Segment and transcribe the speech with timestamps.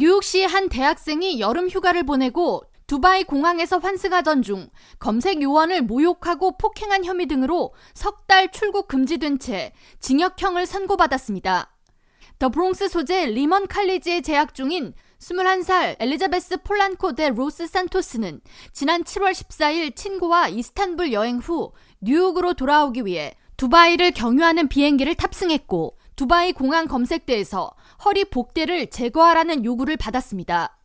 [0.00, 7.26] 뉴욕시 한 대학생이 여름 휴가를 보내고 두바이 공항에서 환승하던 중 검색 요원을 모욕하고 폭행한 혐의
[7.26, 11.74] 등으로 석 달 출국 금지된 채 징역형을 선고받았습니다.
[12.38, 18.40] 더 브롱스 소재 리먼 칼리지에 재학 중인 21살 엘리자베스 폴란코 데 로스 산토스는
[18.72, 21.72] 지난 7월 14일 친구와 이스탄불 여행 후
[22.02, 27.70] 뉴욕으로 돌아오기 위해 두바이를 경유하는 비행기를 탑승했고 두바이 공항 검색대에서
[28.04, 30.76] 허리 복대를 제거하라는 요구를 받았습니다.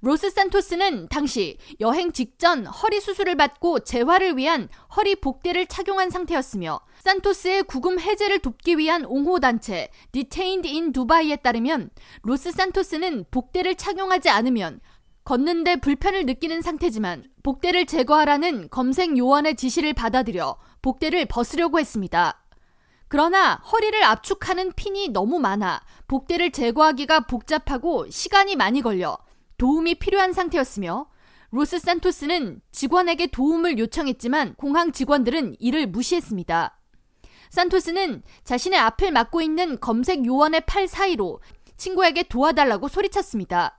[0.00, 7.62] 로스 산토스는 당시 여행 직전 허리 수술을 받고 재활을 위한 허리 복대를 착용한 상태였으며 산토스의
[7.62, 11.90] 구금 해제를 돕기 위한 옹호단체 Detained in Dubai에 따르면
[12.22, 14.80] 로스 산토스는 복대를 착용하지 않으면
[15.24, 22.43] 걷는데 불편을 느끼는 상태지만 복대를 제거하라는 검색 요원의 지시를 받아들여 복대를 벗으려고 했습니다.
[23.14, 29.16] 그러나 허리를 압축하는 핀이 너무 많아 복대를 제거하기가 복잡하고 시간이 많이 걸려
[29.56, 31.06] 도움이 필요한 상태였으며
[31.52, 36.76] 로스 산토스는 직원에게 도움을 요청했지만 공항 직원들은 이를 무시했습니다.
[37.50, 41.40] 산토스는 자신의 앞을 막고 있는 검색 요원의 팔 사이로
[41.76, 43.78] 친구에게 도와달라고 소리쳤습니다.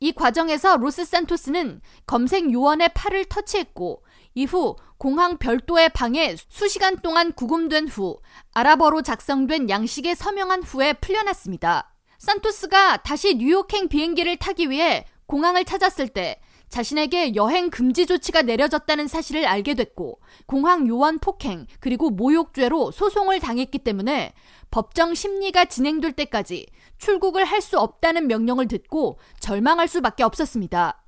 [0.00, 4.02] 이 과정에서 로스 산토스는 검색 요원의 팔을 터치했고
[4.34, 8.20] 이후 공항 별도의 방에 수시간 동안 구금된 후
[8.52, 11.94] 아랍어로 작성된 양식에 서명한 후에 풀려났습니다.
[12.18, 19.46] 산토스가 다시 뉴욕행 비행기를 타기 위해 공항을 찾았을 때 자신에게 여행 금지 조치가 내려졌다는 사실을
[19.46, 24.34] 알게 됐고 공항 요원 폭행 그리고 모욕죄로 소송을 당했기 때문에
[24.70, 26.66] 법정 심리가 진행될 때까지
[26.98, 31.02] 출국을 할 수 없다는 명령을 듣고 절망할 수밖에 없었습니다.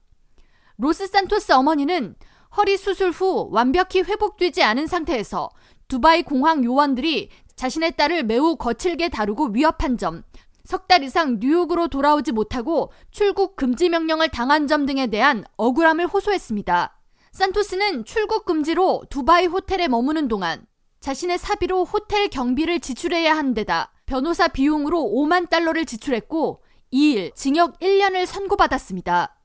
[0.78, 2.17] 로스 산토스 어머니는
[2.56, 5.48] 허리 수술 후 완벽히 회복되지 않은 상태에서
[5.89, 10.22] 두바이 공항 요원들이 자신의 딸을 매우 거칠게 다루고 위협한 점,
[10.70, 16.96] 석 달 이상 뉴욕으로 돌아오지 못하고 출국 금지 명령을 당한 점 등에 대한 억울함을 호소했습니다.
[17.32, 20.64] 산토스는 출국 금지로 두바이 호텔에 머무는 동안
[21.00, 26.62] 자신의 사비로 호텔 경비를 지출해야 한 데다 변호사 비용으로 5만 달러를 지출했고
[26.92, 29.36] 2일 징역 1년을 선고받았습니다.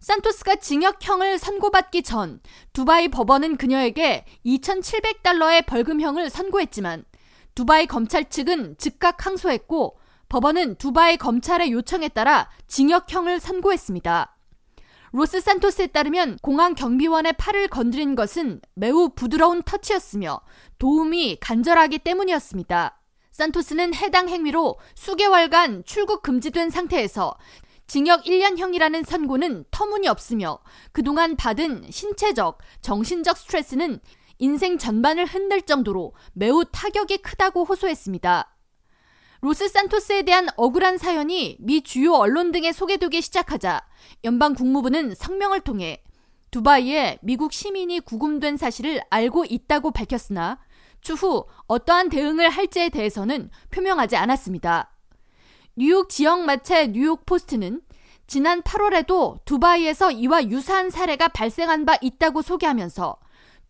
[0.00, 2.40] 산토스가 징역형을 선고받기 전
[2.74, 7.06] 두바이 법원은 그녀에게 2,700달러의 벌금형을 선고했지만
[7.54, 9.96] 두바이 검찰 측은 즉각 항소했고
[10.32, 14.34] 법원은 두바이 검찰의 요청에 따라 징역형을 선고했습니다.
[15.12, 20.40] 로스 산토스에 따르면 공항 경비원의 팔을 건드린 것은 매우 부드러운 터치였으며
[20.78, 22.98] 도움이 간절하기 때문이었습니다.
[23.30, 27.36] 산토스는 해당 행위로 수개월간 출국 금지된 상태에서
[27.86, 30.60] 징역 1년형이라는 선고는 터무니없으며
[30.92, 34.00] 그동안 받은 신체적, 정신적 스트레스는
[34.38, 38.51] 인생 전반을 흔들 정도로 매우 타격이 크다고 호소했습니다.
[39.44, 43.84] 로스 산토스에 대한 억울한 사연이 미 주요 언론 등에 소개되기 시작하자
[44.22, 46.04] 연방 국무부는 성명을 통해
[46.52, 50.60] 두바이에 미국 시민이 구금된 사실을 알고 있다고 밝혔으나
[51.00, 54.92] 추후 어떠한 대응을 할지에 대해서는 표명하지 않았습니다.
[55.74, 57.82] 뉴욕 지역 마체 뉴욕 포스트는
[58.28, 63.16] 지난 8월에도 두바이에서 이와 유사한 사례가 발생한 바 있다고 소개하면서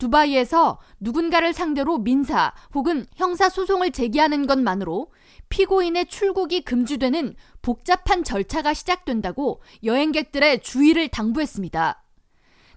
[0.02, 5.12] 두바이에서 누군가를 상대로 민사 혹은 형사 소송을 제기하는 것만으로
[5.48, 12.02] 피고인의 출국이 금지되는 복잡한 절차가 시작된다고 여행객들의 주의를 당부했습니다.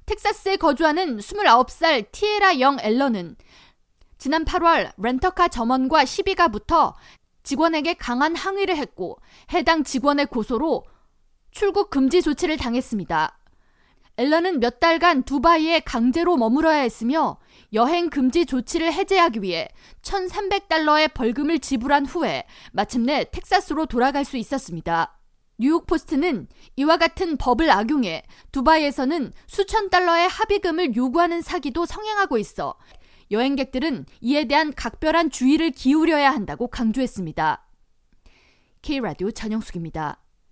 [0.05, 3.37] 텍사스에 거주하는 29살 티에라 영 앨런은
[4.19, 6.95] 지난 8월 렌터카 점원과 시비가 붙어
[7.41, 9.17] 직원에게 강한 항의를 했고
[9.51, 10.83] 해당 직원의 고소로
[11.49, 13.39] 출국 금지 조치를 당했습니다.
[14.17, 17.37] 앨런은 몇 달간 두바이에 강제로 머물어야 했으며
[17.73, 19.67] 여행 금지 조치를 해제하기 위해
[20.03, 25.19] 1,300달러의 벌금을 지불한 후에 마침내 텍사스로 돌아갈 수 있었습니다.
[25.57, 32.75] 뉴욕 포스트는 이와 같은 법을 악용해 두바이에서는 수천 달러의 합의금을 요구하는 사기도 성행하고 있어
[33.31, 37.65] 여행객들은 이에 대한 각별한 주의를 기울여야 한다고 강조했습니다.
[38.81, 40.24] K라디오 전영숙입니다.